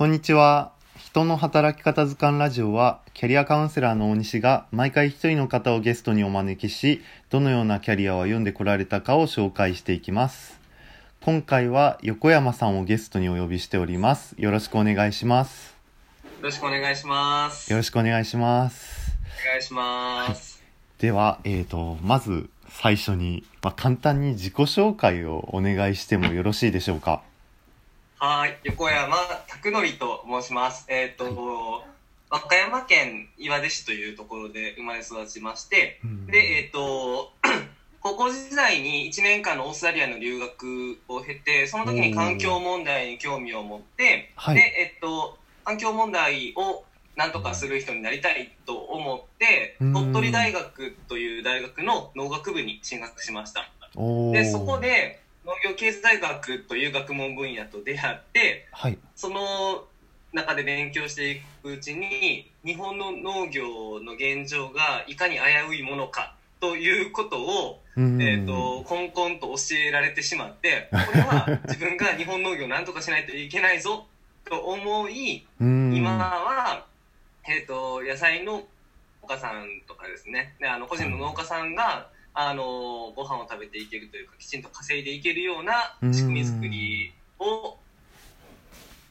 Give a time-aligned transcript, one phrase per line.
[0.00, 0.72] こんにちは。
[0.96, 10.58] 人の働き方図鑑ラジオは、キャリアカウンセラーの大西が毎回一人の方をゲストにお招きし、どのようなキャリアを歩んでこられたかを紹介していきます。
[11.20, 14.34] 今回は横山さんをゲストにお呼びしております。
[14.38, 15.76] よろしくお願いします。
[16.24, 17.70] よろしくお願いします。
[17.70, 19.12] よろしくお願いします。
[19.44, 20.62] お願いします。
[20.98, 27.20] では、えーと、まず最初に、まあ、簡単に自己紹介をお願いしてもよろしいでしょうか？
[28.22, 29.16] はい、横山
[29.62, 30.86] 拓則と申します。
[30.88, 31.84] えっ、と、
[32.30, 37.32] 和歌山県岩出市というところで生まれ育ちまして、で、えっ、と、
[38.00, 44.54] 高校時代に1年間のオーストラリアの留学を経て、その時に環境問題に興味を持って、はい。
[44.54, 46.84] で、えっ、と、環境問題を
[47.16, 49.92] なんとかする人になりたいと思って、うん。
[49.92, 53.68] 鳥取大学という大学の農学部に進学しました。
[54.32, 58.98] で、そこで農業経済学という学問分野と出会って、はい。
[59.16, 59.84] その
[60.32, 68.22] 中で勉強していくうちに、日本の農業の現状がいかに危ういものかということを、うん。
[68.22, 74.06] えっ、と、コンコンと教えられてしまって、これは自分が日本農業を何とかしないといけないぞ
[74.44, 75.94] と思い、うん。
[75.94, 76.86] 今は、
[77.48, 78.62] えっ、と、野菜農
[79.26, 87.78] 家さんとかですね、であの個人の農家さんが、あの、ご飯を食べていけるというか、きちんと稼いでいけるような仕組み作りを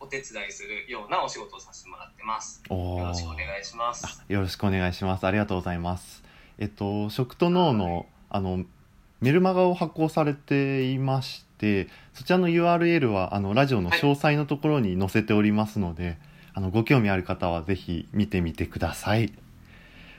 [0.00, 2.62] お手伝いするようなお仕事をさせてもらってます。
[2.70, 4.24] よろしくお願いします。
[4.28, 5.26] よろしくお願いします。
[5.26, 6.22] ありがとうございます。
[6.58, 8.64] えっと、食と脳の、あの、
[9.20, 16.18] メルマガを発行されていまして、そちらの URL は、あの、ラジオの詳細のところに載せておりますので、
[16.54, 19.32] あの、ご興味ある方はぜひ見てみてください。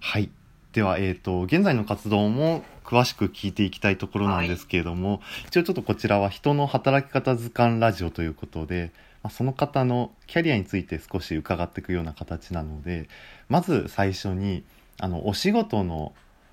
[0.00, 0.30] はい。
[0.72, 8.90] では、えっと、現在の活動も詳しく聞いていきたいところなんですけれども、一応ちょっとこちらは人の働き方図鑑ラジオということで、
[9.22, 13.08] まあ、その方のキャリアについて少し伺っていくような形なので、
[13.48, 14.64] まず最初に
[14.98, 16.12] あのお仕事の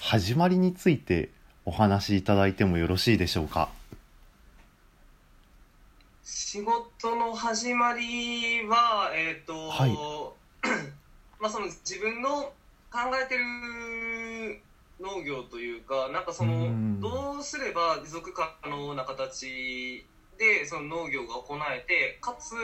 [0.00, 1.30] 始まりについて
[1.64, 3.68] お話しいただいてもよろしいでしょうか？
[6.24, 9.96] 仕事の始まりは、えっ、と、はい。
[11.40, 12.52] まあその自分の
[12.92, 13.44] 考えてる
[15.00, 20.04] 農業というか、なんかそのうん、どうすれば持続可能な形
[20.38, 22.54] でその農業が行えて、かつ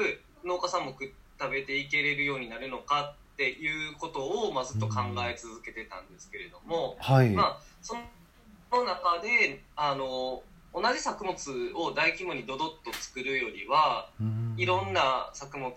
[0.44, 10.42] 農家さんも食食べていけれるようになるのかっていうことを、まあ、ずっと考え続けてたんですけれども、はい、まあ、その中であの
[10.72, 11.36] 同じ作物
[11.74, 14.46] を大規模にドドッと作るよりはうん。
[14.56, 15.70] いろんな作物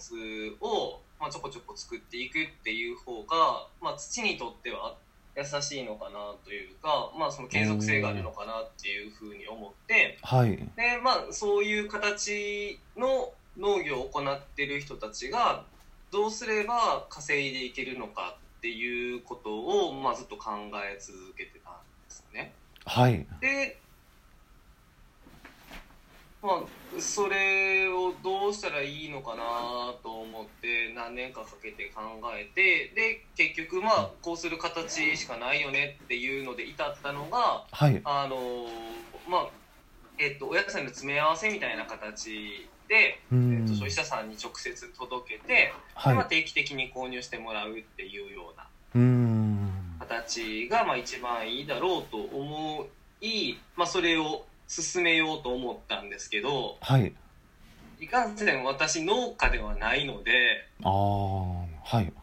[0.62, 4.96] を、まあ、ちょこちょこ作っていくっていう方が、まあ、土にとっては
[5.40, 10.66] 優しいのかなというか、まあ、その継続性があるのかなっていうふうに思ってはいで、
[11.04, 15.64] まあ、そういう形の農業を行ってる人たちが
[16.12, 21.80] どうすれば稼いでいけるのかっていうことを、まあ、ずっと考え続けてたんで
[22.10, 22.54] すね。
[22.86, 23.80] はいで、
[26.42, 29.44] まあ、それをどうしたらいいのかな
[30.02, 32.02] と思って何年かかけて考
[32.34, 38.02] えてで結局まあこうする形しかないよねっていうので至ったのがはい。
[38.06, 38.38] あの
[39.30, 39.48] まあ
[40.18, 46.16] えっとお野菜の詰め合わせみたいな形で、うえっんと消費者さんに直接届けて、はい。
[46.16, 49.72] まあ、定期的に購入してもらうっていうようなうん。
[50.00, 52.88] 形がまあ一番いいだろうと思
[53.22, 57.13] い、まあ、それを進めようと思ったんですけどはい。
[58.00, 60.91] いかんせん私農家ではないのでああ
[61.84, 62.13] はい。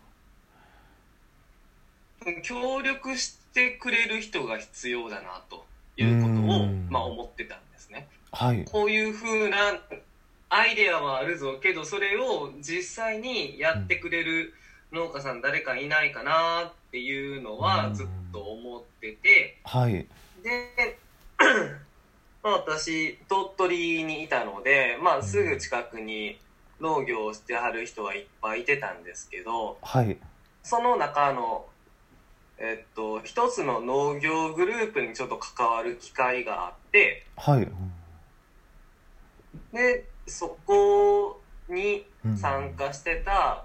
[2.42, 6.86] 協力してくれる人が必要だなということをうん。
[6.88, 8.08] まあ思ってたんですね。
[8.30, 8.64] はい。
[8.64, 9.56] こういう風な
[10.48, 14.54] アイデアはあるぞけどそれを実際にやってくれる
[14.92, 19.58] 農家さん誰かいないかなっていうのはずっと思ってて。
[19.64, 20.06] はい。
[20.44, 20.96] で、
[22.46, 26.38] まあ、私鳥取にいたので、まあ、すぐ近くに
[26.80, 30.16] 農業をしてはる人はいっぱいいてたんですけどはい。
[30.62, 31.66] その中の、
[32.58, 37.68] えっと、一つの農業グループにちょっと関わる機会があってはい。
[39.72, 43.64] でそこにうん参加してた、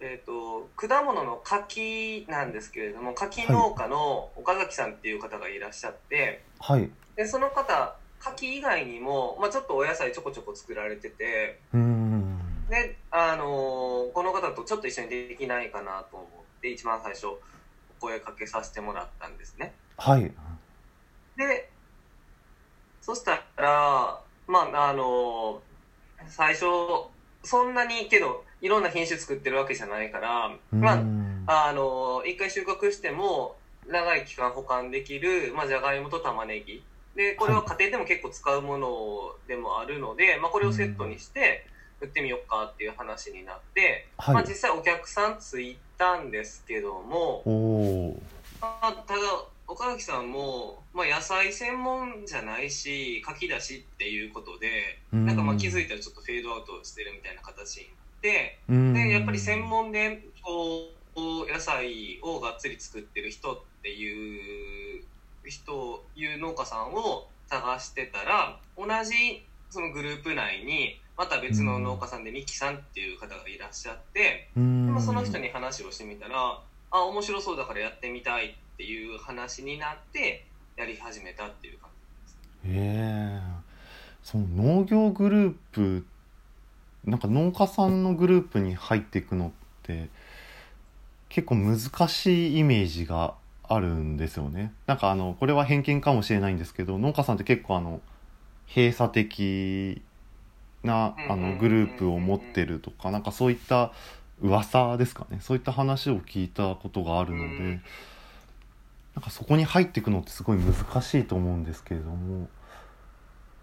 [0.00, 6.42] えっと果物の柿なんですけれども柿農家の岡崎さんっていう方がいらっしゃって。
[6.58, 12.38] はいでその方柿以外にも、まあ、ちょっとお野菜ちょこちょこ作られててうん。
[12.70, 17.38] で、あのーこの方とちょっと一緒にできないかなと思って一番最初お
[18.00, 19.74] 声かけさせてもらったんですね。
[19.96, 20.32] はい。
[21.36, 21.70] で
[23.00, 25.72] そしたらまああのー
[26.28, 26.66] 最初
[27.42, 31.02] そんなにけどいろんな品種作ってるわけじゃないから、ま
[31.46, 33.56] ああの一回収穫しても
[33.88, 38.88] 長い期間保管できる、まあ、じゃがいもと玉ねぎでこれは家庭でも結構使うもの
[39.46, 41.66] でもあるので、まあ、これをセットにして
[42.00, 48.20] 売ってみようかっていう話になって、はい、まあ、実際お客さんついたんですけども、お
[48.60, 49.20] まあ、ただ
[49.68, 64.81] 岡垣さんも、まあ、野菜専門じゃないし書き出しっていうことでなんかまあ気づいたらちょっとフェードアウトしてるみたいな形になってでやっぱり専門でこう野菜をがっつり作ってる人っていう
[65.44, 76.60] 人いう農家さんを探してたら同じそのグループ内にまた別の農家さんでミキさんっていう方がいらっしゃってでもその人に話をしてみたら
[76.90, 80.46] あ面白そうだからやってみたいっていう話になって
[80.76, 81.90] やり始めたっていう感
[82.62, 82.78] じです。
[82.78, 83.40] へえ
[84.22, 86.06] その農業グループ
[87.04, 89.50] なんか農家さんのグループに入っていくのっ
[89.82, 90.08] て
[91.28, 91.78] 結構難
[92.08, 94.72] しいイメージがあるんですよね。
[94.86, 98.00] なんかあのこれは偏見かもしれないんですけど農家さんって結構あの
[98.66, 100.02] 閉鎖的
[100.82, 103.92] なあのグループを持ってるとかなんかそういった
[104.40, 105.38] 噂ですかね。
[105.40, 107.80] そういった話を聞いたことがあるので、
[109.14, 112.48] なんかそこに入っていくのってすごい難しいと思うんですけれども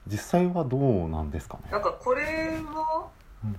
[0.07, 1.63] 実際はどうなんですかね。
[1.71, 3.09] なんかこれは、
[3.43, 3.55] うん、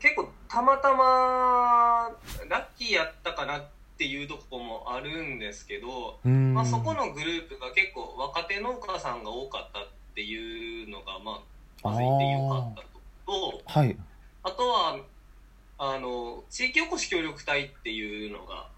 [0.00, 2.10] 結構たまたま
[2.48, 9.82] ラッキーやったかなっていうとこもあるんですけど、まあ、そこのグループが結構若手農家さんが多かったっ
[10.14, 11.42] ていうのがま
[11.84, 12.82] あいてよかった
[13.26, 13.62] と。
[13.66, 13.96] はい、
[14.42, 14.98] あとは
[15.78, 18.68] あの地域おこし協力隊っていうのが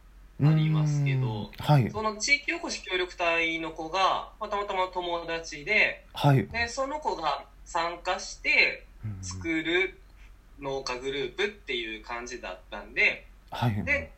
[0.43, 8.87] ありますけど、はい、その地域おこし協力隊の子が、まあ、たまたま友達で,、はい、でその子が参加して
[9.23, 9.99] 作る
[10.61, 14.11] 農家グループっていう感じだったんで、はい、で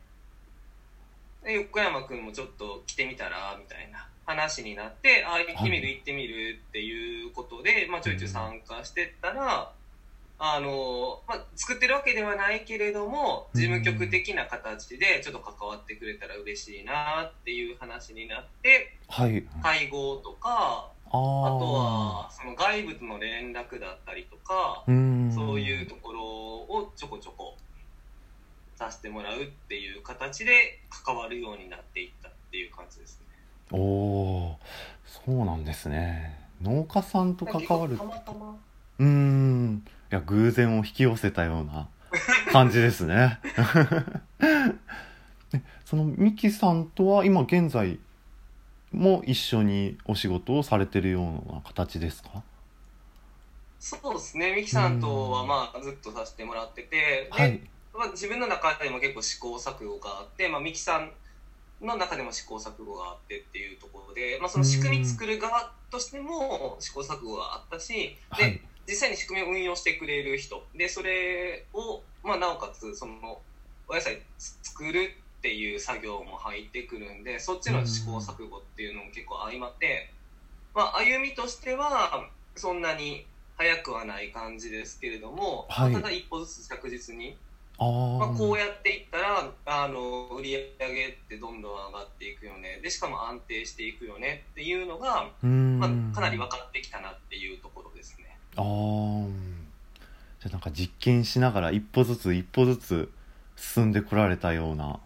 [1.45, 9.71] 横山君もちょっと来てみたらみたいな話になってあ行ってみる行ってみるっていうことで、まあ、ちょいちょい参加してったら。
[10.41, 27.57] あのまあ、作ってるわけではないけれども事務局的な形でちょっと関わってくれたら嬉しいなっていう話になって、はい、会合とかあとはその外部との連絡だったりとかそういうところをちょこちょこ
[28.79, 33.25] させてもらうっていう形で関わるようになっていったっていう感じですね。
[33.71, 34.59] おお
[35.05, 36.39] そうなんですね。
[36.61, 38.55] 農家さんと関わるたまたま。
[38.99, 41.87] うんいや偶然を引き寄せたような
[42.53, 43.39] 感じですね。
[45.85, 47.99] そのミキさんとは今現在
[48.91, 52.43] も一緒にお仕事をされてるような形ですか？
[53.79, 54.55] そうですね。
[54.55, 57.59] ミキさんとはまあずっとさせてもらっててで、はい
[57.93, 61.11] まあ、自分の中でも結構試行錯誤があって、まあ、ミキさん
[61.81, 68.61] の中でも試行錯誤があってっていうところで、まあ、その仕組み作る側としても試行錯誤があったし、で、はい。
[68.87, 70.65] 実際に仕組みを運用してくれる人。
[70.75, 73.41] でそれを、まあ、なおかつその
[73.87, 74.21] お野菜
[74.63, 80.13] 作るっていう作業も入ってくるんでそっちの試行錯誤っていうのも結構相まって、
[80.73, 83.25] まあ、歩みとしてはそんなに
[83.57, 85.93] 早くはない感じですけれども、はい。
[85.93, 87.37] ただ一歩ずつ着実に、
[87.79, 92.81] まあ、こうやっていったらあの売り上げってどんどん上がっていくよね。
[92.83, 94.43] でしかも安定していくよね。
[94.51, 95.79] っていうのが、うん。
[95.79, 98.37] まあ、かなり分かってきたなっていうところですね。
[98.57, 99.29] あー。
[100.41, 103.11] じゃあなんか実験しながら一歩ずつ一歩ずつ
[103.55, 104.99] 進んでこられたような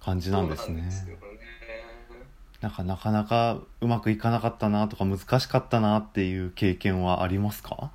[0.00, 0.76] 感じなんですね。
[0.76, 1.18] なんですよね。
[2.60, 7.90] なんかなかなかうまくいかなかったなとか難しかったなっていう経験はありますか？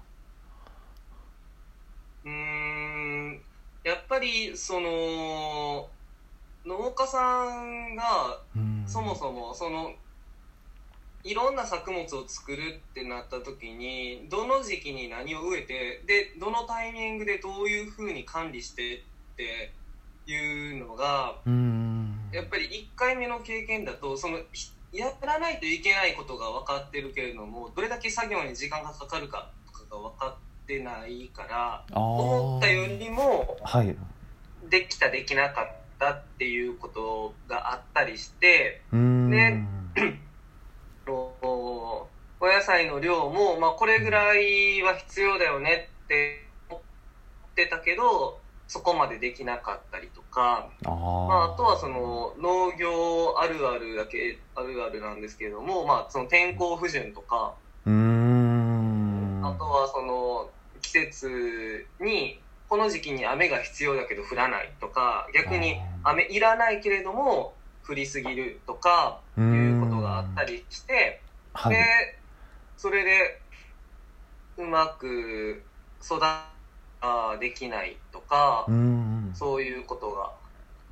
[4.23, 5.89] りその
[6.65, 8.03] 農家さんが
[8.55, 8.83] うん。
[8.85, 9.93] そもそもその
[11.23, 19.01] いろんな作物を作るってなった時にどの時期に何を植えてでどのタイミングでどういうふうに管理してっ
[19.37, 19.73] て
[20.27, 22.29] いうのがうん。
[22.33, 33.95] やっぱり1回目の経験だとそのひやらないといけないことが分かってるけれどもどれだけ作業に時間がかかるかとかが分かってないから思ったよりもはい
[34.73, 35.67] できたできなかっ
[35.99, 39.29] たっていうことがあったりしてうん。
[39.29, 39.67] ね
[41.07, 42.07] おお
[42.41, 51.27] 野菜の量も、まあ、これぐらいは必要だよねって思ってたけどそこまでできなかったりとか、あー。
[51.27, 57.53] まあ、あとはその農業あるあるだけあるあるなんですけれども、まあ、その天候不順とか
[57.85, 57.91] あと
[59.65, 60.49] はその
[60.81, 62.39] 季節に
[62.73, 67.53] この時期に雨が必要だけど降らないとか逆に雨いらないけれども
[67.87, 71.21] 降りすぎるとかいうことがあったりして
[71.53, 71.75] はい。
[71.75, 71.85] で
[72.75, 73.39] それで
[74.57, 75.61] うまく
[76.01, 78.79] 育あできないとかうんう
[79.29, 79.31] ん。
[79.35, 80.31] そういうことが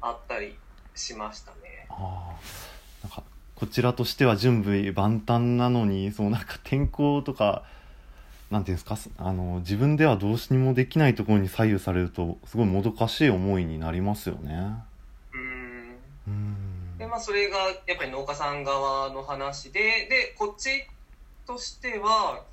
[0.01, 0.55] あったり
[0.93, 1.87] しましたね。
[1.89, 3.23] なんか
[3.55, 7.63] こちらとしては準備万端なのにそうなんか天候とか
[8.51, 8.97] なんていうんですか？
[9.17, 14.75] あの自分ではどうしにもできないところに左右されるとすごいもどかしい思いになりますよね。
[15.33, 15.97] うん。
[16.27, 16.97] うん。
[16.97, 19.79] でまあそれがやっぱり農家さん側の話で
[20.09, 20.85] でこっち
[21.47, 22.43] としては、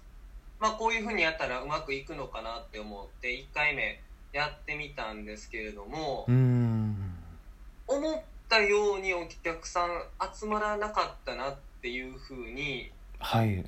[0.61, 4.01] まあ、こういうふうにやったらうまくいくのかなって思って1回目
[4.33, 6.97] やってみたんですけれどもうん。
[7.89, 10.03] 思ったようにお客さん
[10.35, 13.65] 集まらなかったなっていうふうにはい。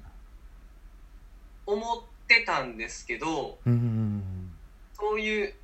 [1.66, 4.52] 思ってたんですけどうん
[4.94, 5.54] そういう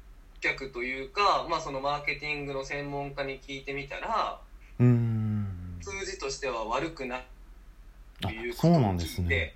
[0.41, 4.41] 客というか、まあ、そのマーケティングの専門家に聞いてみたら
[4.81, 7.27] うん数字としては悪くない
[8.25, 9.25] あということをなんですね。
[9.25, 9.55] 聞いて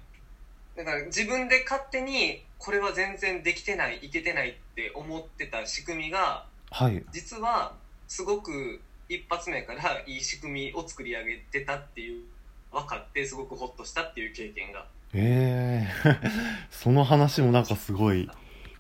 [0.76, 7.05] だから自分で勝手にこれは全然できてないいけてないって思ってた仕組みがはい。
[7.11, 7.75] 実は
[8.07, 12.25] すごく一発目からいい仕組みを作り上げてたっていう
[12.71, 16.17] 分かってすごくホッとしたっていう経験がええ
[16.71, 18.31] その話もなんかすごい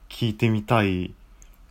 [0.08, 1.14] 聞いてみたい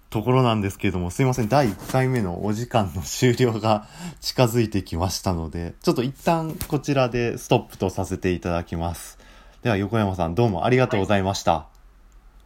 [0.09, 3.87] ところなんですけれども、すいません、第1回目のお時間の終了が
[4.21, 9.19] 近づいてきましたので、ちょっと一旦こちらでストップとさせていただきます。
[9.61, 11.51] では横山さんどうもありがとうございました。
[11.53, 11.67] は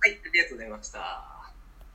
[0.08, 1.33] いありがとうございました。